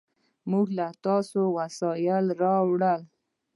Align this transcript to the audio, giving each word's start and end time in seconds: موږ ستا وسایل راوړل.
موږ 0.49 0.67
ستا 0.95 1.15
وسایل 1.57 2.25
راوړل. 2.41 3.01